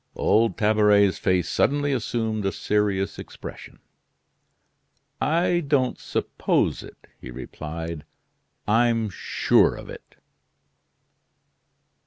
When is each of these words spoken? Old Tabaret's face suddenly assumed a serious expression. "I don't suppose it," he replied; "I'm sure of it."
Old 0.15 0.57
Tabaret's 0.57 1.19
face 1.19 1.47
suddenly 1.47 1.93
assumed 1.93 2.43
a 2.47 2.51
serious 2.51 3.19
expression. 3.19 3.77
"I 5.21 5.59
don't 5.59 5.99
suppose 5.99 6.81
it," 6.81 7.05
he 7.19 7.29
replied; 7.29 8.03
"I'm 8.67 9.11
sure 9.11 9.75
of 9.75 9.91
it." 9.91 10.15